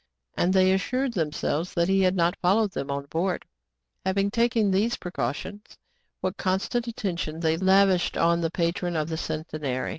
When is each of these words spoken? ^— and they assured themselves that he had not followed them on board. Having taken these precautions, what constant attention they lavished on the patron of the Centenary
^— 0.01 0.03
and 0.35 0.51
they 0.51 0.73
assured 0.73 1.13
themselves 1.13 1.75
that 1.75 1.87
he 1.87 2.01
had 2.01 2.15
not 2.15 2.35
followed 2.37 2.71
them 2.71 2.89
on 2.89 3.05
board. 3.05 3.45
Having 4.03 4.31
taken 4.31 4.71
these 4.71 4.97
precautions, 4.97 5.77
what 6.21 6.37
constant 6.37 6.87
attention 6.87 7.39
they 7.39 7.55
lavished 7.55 8.17
on 8.17 8.41
the 8.41 8.49
patron 8.49 8.95
of 8.95 9.09
the 9.09 9.17
Centenary 9.17 9.89